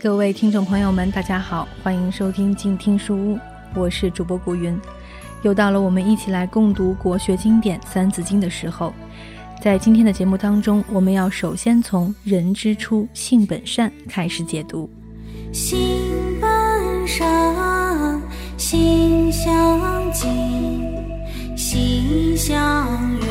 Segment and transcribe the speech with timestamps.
[0.00, 3.38] 各位听众朋友们，大家好，欢迎收听静听书屋，
[3.74, 4.80] 我是主播古云。
[5.42, 8.94] 又到了我们一起来共读国学经典《三字经》的时候。
[9.60, 14.88] 在今天的节目当中，我们要首先从“人之初，性本善”开始解读。
[15.52, 15.76] 性
[16.40, 16.48] 本
[17.08, 18.22] 善，
[18.56, 20.30] 性相近，
[21.56, 22.86] 习相
[23.18, 23.27] 远，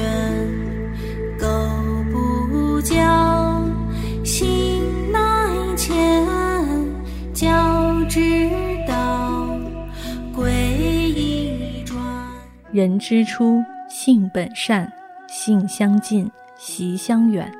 [12.77, 14.93] 人之初，性本善。
[15.27, 17.51] 性相近，习相远。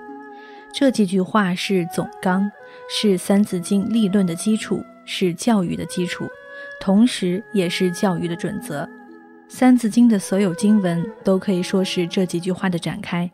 [0.72, 2.52] 这几句话是总纲，
[2.88, 6.28] 是《三字经》立论的基础，是教育的基础，
[6.80, 8.84] 同时也是教育的准则。
[9.50, 13.28] 《三字经》的所有经文都可以说是这几句话的展开。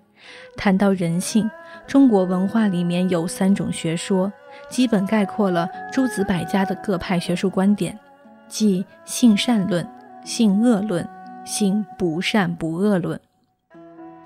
[0.55, 1.51] 谈到人性，
[1.85, 4.31] 中国文化里面有三种学说，
[4.69, 7.99] 基本概括了诸子百家的各派学术观点，
[8.47, 9.85] 即性善论、
[10.23, 11.05] 性恶论、
[11.45, 13.19] 性不善不恶论。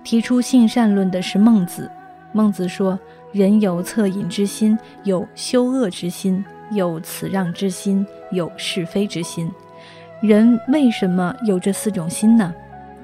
[0.04, 1.90] 提出性善论的是孟子。
[2.34, 3.00] 孟子说
[3.32, 9.52] ：“人有恻隐之心，有羞恶之心，有辞让之心，有是非之心。
[10.22, 12.54] 人为什么有这四种心呢？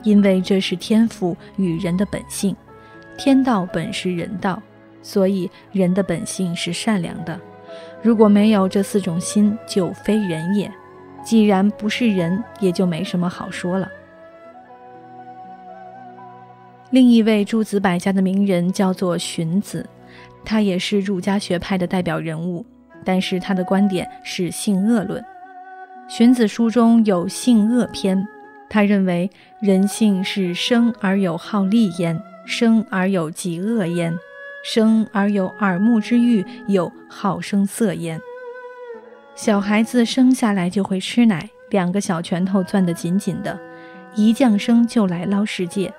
[0.03, 2.55] 因为这是天赋与人的本性。
[3.17, 4.61] 天道本是人道，
[5.01, 7.39] 所以人的本性是善良的。
[8.01, 10.71] 如果没有这四种心，就非人也。
[11.23, 13.89] 既然不是人，也就没什么好说了。”
[16.93, 19.83] 另一位诸子百家的名人叫做荀子，
[20.45, 22.63] 他也是儒家学派的代表人物，
[23.03, 25.25] 但是他的观点是性恶论。
[26.07, 28.23] 荀子书中有性恶篇，
[28.69, 29.27] 他认为
[29.59, 34.13] 人性是生而有好利焉，生而有极恶焉，
[34.63, 38.21] 生而有耳目之欲，有好声色焉。
[39.33, 43.59] 小孩子生下来就会吃奶，两个小拳头攥得紧紧的，
[44.13, 45.91] 一降生就来捞世界。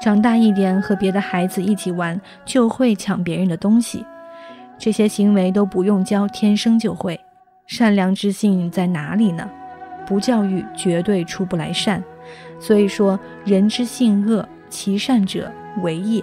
[0.00, 4.06] 长大一点，和别的孩子一起玩，就会抢别人的东西。
[4.78, 7.18] 这些行为都不用教，天生就会。
[7.66, 9.48] 善良之性在哪里呢？
[10.06, 12.02] 不教育，绝对出不来善。
[12.60, 15.50] 所以说，人之性恶，其善者
[15.82, 16.22] 为也。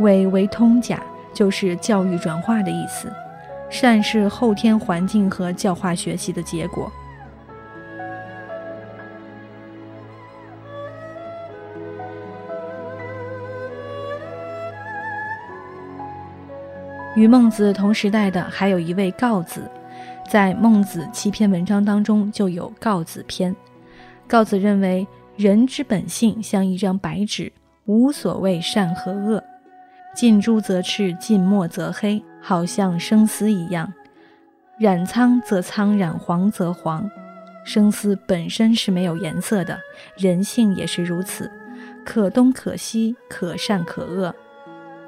[0.00, 1.00] 伪为通假，
[1.32, 3.10] 就是教育转化的意思。
[3.70, 6.92] 善是后天环境和教化学习的结果。
[17.14, 19.70] 与孟子同时代的还有一位告子，
[20.28, 23.54] 在孟子七篇文章当中就有告子篇。
[24.26, 27.52] 告子认为，人之本性像一张白纸，
[27.84, 29.42] 无所谓善和恶，
[30.12, 33.92] 近朱则赤，近墨则黑，好像生丝一样，
[34.76, 37.08] 染苍则苍，染黄则黄。
[37.64, 39.78] 生丝本身是没有颜色的，
[40.16, 41.48] 人性也是如此，
[42.04, 44.34] 可东可西，可善可恶。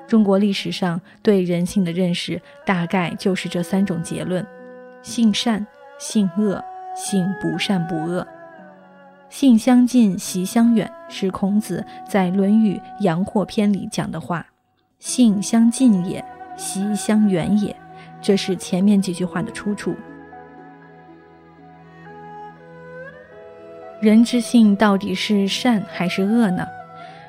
[0.06, 4.46] 中国历史上对人性的认识，大概就是这三种结论：
[5.02, 5.66] 性善、
[5.98, 6.62] 性恶、
[6.94, 8.26] 性不善不恶。
[9.28, 14.46] 性相近，习相远，是孔子在《论语·阳货篇》里讲的话。
[14.98, 16.24] 性相近也，
[16.56, 17.74] 习相远也，
[18.22, 19.94] 这是前面几句话的出处。
[24.00, 26.64] 人之性到底是善还是恶呢？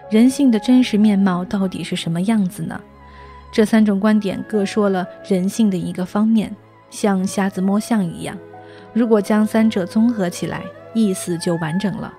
[0.09, 2.79] 人性的真实面貌到底是什么样子呢？
[3.51, 6.53] 这三种观点各说了人性的一个方面，
[6.90, 8.38] 像瞎子摸象一样。
[8.94, 10.63] 如果将三者综合起来，
[10.94, 12.13] 意思就完整了。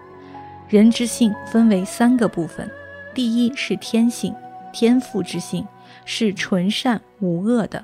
[0.68, 2.70] 人之性分为三个部分：
[3.14, 4.34] 第一是天性，
[4.72, 5.66] 天赋之性，
[6.04, 7.82] 是纯善无恶的，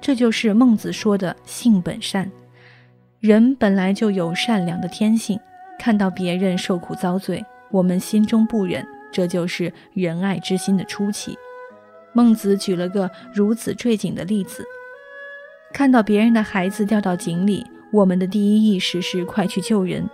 [0.00, 2.30] 这就是孟子说的性本善。
[3.20, 5.38] 人本来就有善良的天性，
[5.78, 8.84] 看到别人受苦遭罪，我们心中不忍。
[9.12, 11.38] 这就是仁爱之心的初期。
[12.14, 14.64] 孟子举了个如此坠井的例子：
[15.72, 20.08] 看到别人的孩子掉到井里，我们的第一意识是快去救人。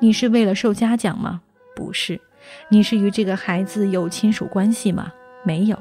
[0.00, 1.40] 你是为了受嘉奖吗？
[1.76, 2.20] 不是。
[2.68, 5.12] 你是与这个孩子有亲属关系吗？
[5.44, 5.78] 没有。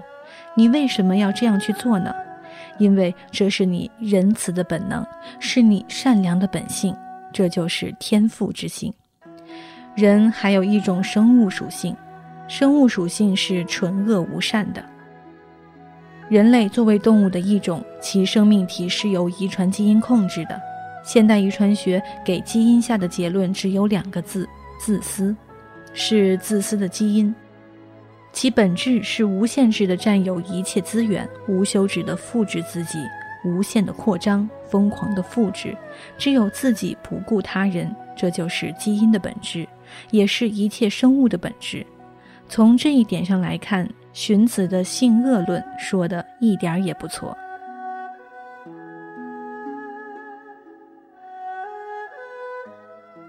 [0.55, 2.13] 你为什么要这样去做呢？
[2.77, 5.05] 因为这是你仁慈的本能，
[5.39, 6.95] 是你善良的本性，
[7.33, 8.93] 这就是天赋之性。
[9.95, 11.95] 人还有一种生物属性。
[12.47, 14.83] 生物属性是纯恶无善的。
[16.29, 20.59] 人类作为动物的一种，其生命体是由遗传基因控制的。
[21.03, 24.47] 现代遗传学给基因下的结论只有两个字：
[24.77, 25.33] 自私，
[25.93, 27.33] 是自私的基因。
[28.33, 32.99] 其本质是无限制的占有一切资源，无休止的复制自己，
[33.45, 35.75] 无限的扩张，疯狂的复制，
[36.17, 39.65] 只有自己不顾他人，这就是基因的本质，
[40.11, 41.85] 也是一切生物的本质。
[42.49, 47.35] 从这一点上来看，荀子的性恶论说的一点儿也不错。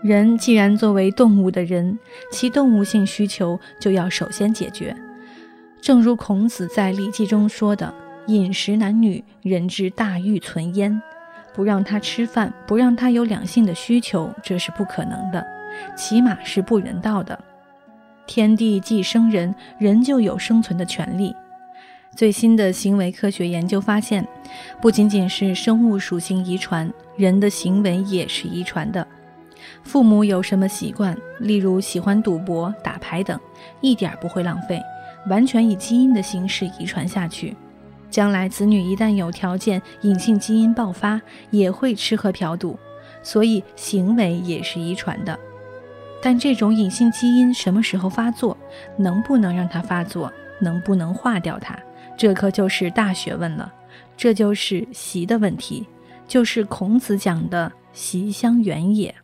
[0.00, 1.98] 人既然作为动物的人，
[2.30, 4.96] 其动物性需求就要首先解决。
[5.80, 7.92] 正如孔子在《礼记》中说的
[8.28, 11.02] ：“饮食男女，人之大欲存焉。”
[11.52, 15.44] 不让他吃饭，不让他有两性的需求，这是不可能的，
[15.96, 17.36] 起码是不人道的。
[18.28, 21.34] 天地既生人，人就有生存的权利。
[22.14, 24.26] 最新的行为科学研究发现，
[24.82, 29.04] 不仅仅是生物属性遗传，人的行为也是遗传的。
[29.82, 33.40] 父母有什么习惯，例如喜欢赌博、打牌等，
[33.80, 34.80] 一点不会浪费，
[35.30, 37.56] 完全以基因的形式遗传下去。
[38.10, 41.20] 将来子女一旦有条件，隐性基因爆发，
[41.50, 42.78] 也会吃喝嫖赌，
[43.22, 45.38] 所以行为也是遗传的。
[46.20, 48.56] 但这种隐性基因什么时候发作，
[48.96, 51.78] 能不能让它发作，能不能化掉它，
[52.16, 53.72] 这可就是大学问了。
[54.16, 55.86] 这就是习的问题，
[56.26, 59.14] 就是孔子讲的“习相远也”。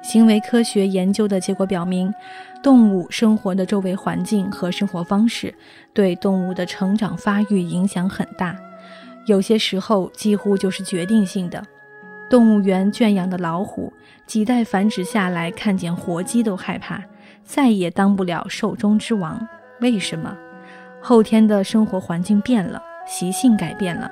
[0.00, 2.12] 行为科学研究的结果表明，
[2.62, 5.52] 动物生活的周围环境和生活方式
[5.92, 8.56] 对动物的成长发育影响很大，
[9.26, 11.64] 有些时候几乎就是决定性的。
[12.34, 13.92] 动物园圈养的老虎，
[14.26, 17.00] 几代繁殖下来，看见活鸡都害怕，
[17.44, 19.46] 再也当不了兽中之王。
[19.80, 20.36] 为什么？
[21.00, 24.10] 后天的生活环境变了，习性改变了，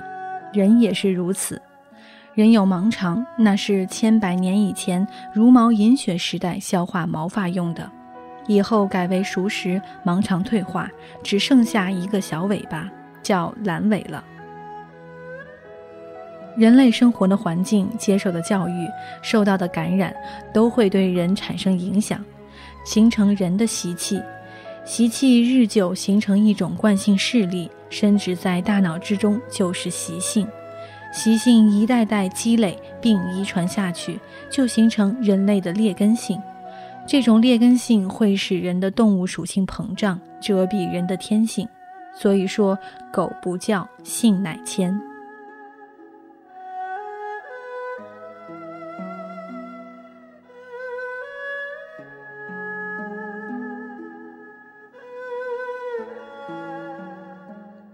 [0.53, 1.61] 人也是如此。
[2.33, 7.91] 人有盲肠，那是千百年以前茹毛饮血时代消化毛发用的，
[8.47, 10.89] 以后改为熟食，盲肠退化，
[11.21, 12.89] 只剩下一个小尾巴，
[13.21, 14.23] 叫阑尾了。
[16.55, 18.87] 人类生活的环境、接受的教育、
[19.21, 20.15] 受到的感染，
[20.53, 22.23] 都会对人产生影响，
[22.85, 24.21] 形成人的习气。
[24.85, 30.47] 习气日久形成一种惯性势力，深植在大脑之中，就是习性。
[31.11, 34.19] 习性一代代积累并遗传下去，
[34.49, 36.41] 就形成人类的劣根性。
[37.07, 41.67] 这种劣根性会使人的动物属性膨胀，遮蔽人的天性。
[42.15, 42.77] 所以说，
[43.11, 44.99] 狗不叫，性乃迁。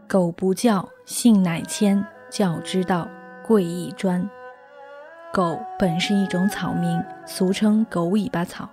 [0.10, 2.04] 狗不叫，性乃迁。
[2.32, 3.08] 教之道，
[3.46, 4.28] 贵以专。
[5.32, 8.68] 狗本是一种草名，俗称狗尾巴草，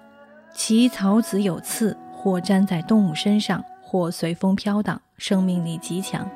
[0.55, 6.27] 其草籽有刺，或粘在动物身上，或随风飘荡，生命力极强。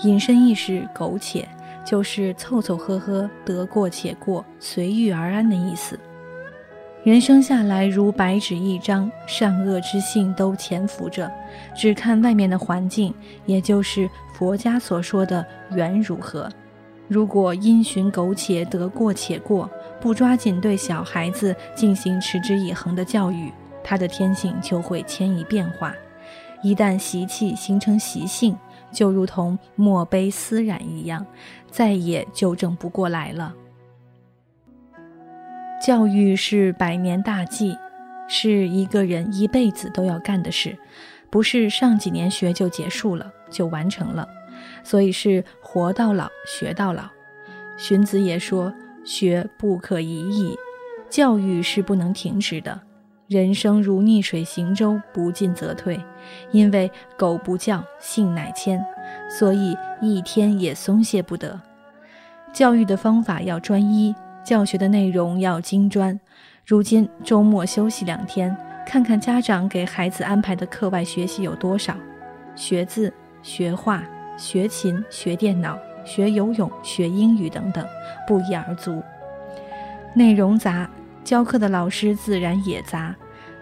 [0.00, 1.48] 引申意是苟且，
[1.82, 5.98] 就是凑凑合合，得过且过，随遇而安的意思。
[7.04, 11.28] 人生下来如白纸一张，善恶之性都潜伏着，
[11.74, 13.12] 只看外面的环境，
[13.44, 16.48] 也就是佛家所说的缘如何。
[17.08, 19.68] 如果因循苟且，得过且过，
[20.00, 25.92] 不抓紧对小孩子进行持之以恒的教育，他的天性就会迁移变化。
[26.62, 28.56] 一旦习气形成习性，
[28.92, 31.26] 就如同墨碑丝染一样，
[31.68, 33.52] 再也纠正不过来了。
[35.82, 37.76] 教育是百年大计，
[38.28, 40.78] 是一个人一辈子都要干的事，
[41.28, 44.28] 不是上几年学就结束了，就完成了。
[44.84, 47.02] 所以是活到老学到老，
[47.76, 48.72] 荀子也说
[49.04, 50.56] ：“学不可已矣，
[51.10, 52.80] 教育是不能停止的。
[53.26, 56.00] 人生如逆水行舟，不进则退。
[56.52, 58.80] 因为苟不教，性乃迁，
[59.28, 61.60] 所以一天也松懈不得。
[62.52, 66.18] 教育的方法要专一，教学的内容要精专。
[66.66, 68.56] 如今周末休息两天，
[68.86, 71.94] 看看家长给孩子安排的课外学习有多少：
[72.54, 74.02] 学字、学画。”
[74.38, 77.86] 学琴、学电脑、学游泳、学英语等等，
[78.26, 79.02] 不一而足。
[80.14, 80.88] 内容杂，
[81.22, 83.14] 教课的老师自然也杂。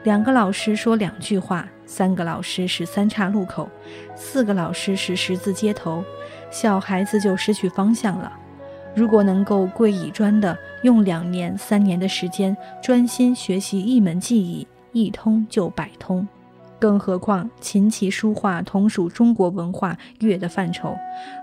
[0.05, 3.69] 两个老师说两句话，三个老师是三岔路口，
[4.15, 6.05] 四个老师是十字街头，
[6.53, 8.33] 小孩子就失去方向了。
[8.95, 16.27] 如果能够贵以专的，用两年、三年的时间专心学习一门技艺，一通就百通。
[16.79, 20.97] 更何况，琴棋书画同属中国文化乐的范畴，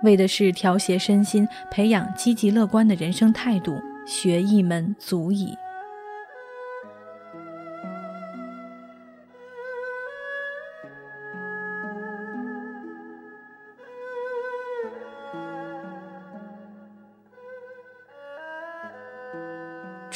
[0.04, 3.74] 为的是调谐身心，培养积极乐观的人生态度，
[4.06, 5.56] 学一门足矣。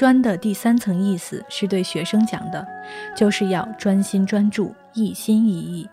[0.01, 2.67] 专的第三层意思是对学生讲的，
[3.15, 5.87] 就是要专心专注、一心一意。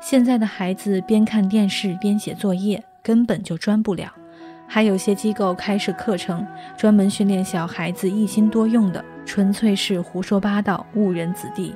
[0.00, 4.12] 现在的孩子边看电视边写作业，根本就专不了。
[4.68, 11.74] 还有些机构开设课程，专门训练小孩子一心多用的，纯粹是胡说八道，误人子弟。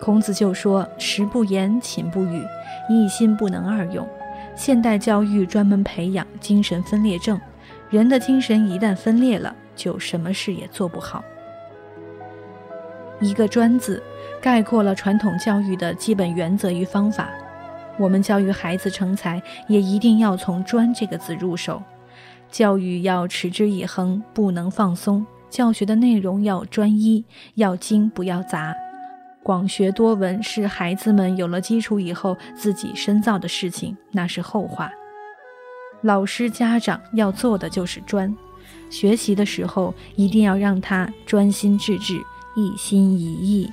[0.00, 2.42] 孔子就说：“食不言，寝不语，
[2.88, 4.08] 一心不能二用。”
[4.56, 7.38] 现代教育专门培养精神分裂症，
[7.90, 11.24] 人的精神一旦分裂了，就什么事也做不好。
[13.18, 14.02] 一个“专”字，
[14.40, 17.30] 概括了传统教育的基本原则与方法。
[17.98, 21.82] 我们教育孩子成才，也一定要从“专”这个字入手。
[22.50, 25.26] 教育要持之以恒，不能放松。
[25.48, 28.74] 教学的内容要专一，要精不要杂。
[29.42, 34.90] 广学多闻是孩子们有了基础以后自己深造的事情，那是后话。
[36.02, 38.34] 老师家长要做的就是专，
[38.90, 42.20] 学习的时候一定要让他专心致志，
[42.56, 43.70] 一心一意。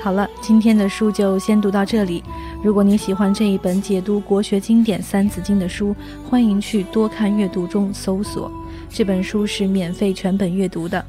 [0.00, 2.24] 好了，今天的书就先读到这里。
[2.60, 5.94] 如果你喜欢这一本解读国学经典《三字经》的书，
[6.28, 8.50] 欢迎去多看阅读中搜索
[8.90, 11.04] 这本书是免费全本阅读的。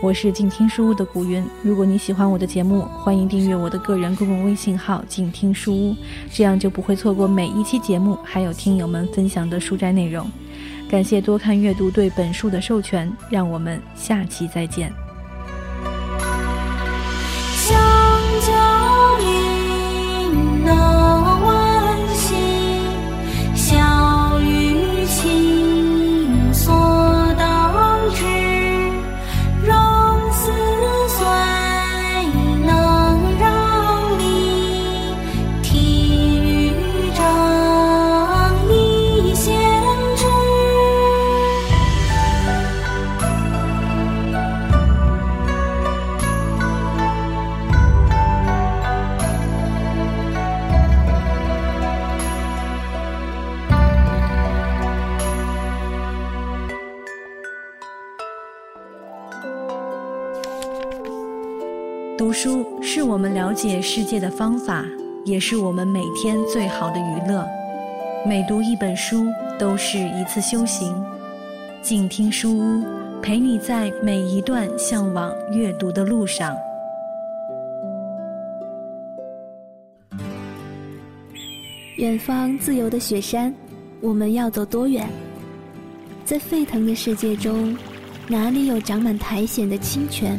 [0.00, 1.44] 我是静听书屋的古云。
[1.62, 5.96] 如果你喜欢我的节目，欢迎订阅我的个人公共微信号“静听书屋”，
[6.30, 10.24] 这样就不会错过每一期节目，还有听友们分享的书斋内容。
[10.88, 15.05] 感谢多看阅读对本书的授权，让我们下期再见。
[20.66, 21.05] 读
[63.56, 64.84] 解世界的方法，
[65.24, 67.42] 也是我们每天最好的娱乐。
[68.26, 69.24] 每读一本书，
[69.58, 70.94] 都是一次修行。
[71.80, 72.84] 静听书屋，
[73.22, 76.54] 陪你在每一段向往阅读的路上。
[81.96, 83.54] 远方自由的雪山，
[84.02, 85.08] 我们要走多远？
[86.26, 87.74] 在沸腾的世界中，
[88.28, 90.38] 哪里有长满苔藓的清泉？